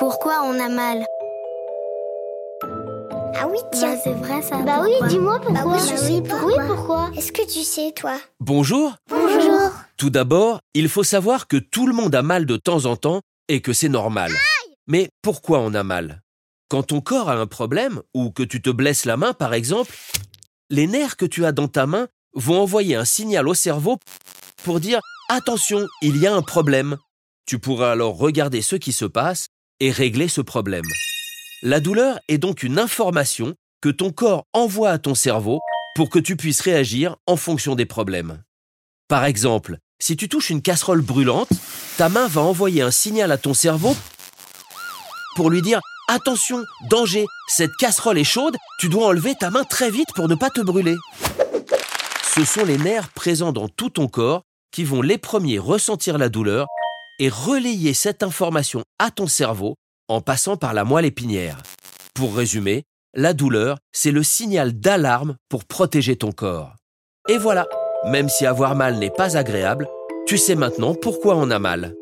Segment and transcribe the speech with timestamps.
[0.00, 1.04] pourquoi on a mal.
[3.34, 3.94] Ah oui, tiens.
[3.94, 4.56] Bah, c'est vrai ça.
[4.62, 5.62] Bah oui, dis-moi pourquoi.
[5.62, 8.96] Bah oui, je sais Oui, pourquoi Est-ce que tu sais, toi Bonjour.
[9.10, 9.70] Bonjour.
[9.98, 13.20] Tout d'abord, il faut savoir que tout le monde a mal de temps en temps
[13.48, 14.32] et que c'est normal.
[14.86, 16.22] Mais pourquoi on a mal?
[16.70, 19.94] Quand ton corps a un problème ou que tu te blesses la main par exemple,
[20.70, 23.98] les nerfs que tu as dans ta main vont envoyer un signal au cerveau
[24.64, 26.96] pour dire Attention, il y a un problème.
[27.44, 29.48] Tu pourras alors regarder ce qui se passe
[29.80, 30.84] et régler ce problème.
[31.62, 35.60] La douleur est donc une information que ton corps envoie à ton cerveau
[35.94, 38.42] pour que tu puisses réagir en fonction des problèmes.
[39.08, 41.50] Par exemple, si tu touches une casserole brûlante,
[41.96, 43.96] ta main va envoyer un signal à ton cerveau
[45.36, 49.90] pour lui dire Attention, danger, cette casserole est chaude, tu dois enlever ta main très
[49.90, 50.96] vite pour ne pas te brûler.
[52.34, 56.28] Ce sont les nerfs présents dans tout ton corps qui vont les premiers ressentir la
[56.28, 56.66] douleur
[57.20, 59.76] et relayer cette information à ton cerveau
[60.08, 61.62] en passant par la moelle épinière.
[62.14, 62.82] Pour résumer,
[63.14, 66.74] la douleur, c'est le signal d'alarme pour protéger ton corps.
[67.28, 67.68] Et voilà,
[68.06, 69.86] même si avoir mal n'est pas agréable,
[70.26, 71.94] tu sais maintenant pourquoi on a mal.